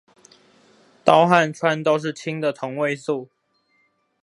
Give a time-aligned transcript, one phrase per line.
[1.05, 3.29] 氘跟氚都是氫的同位素